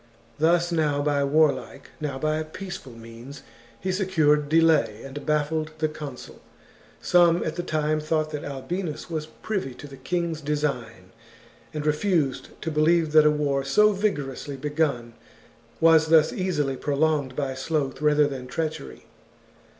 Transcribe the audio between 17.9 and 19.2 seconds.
rather than treachery.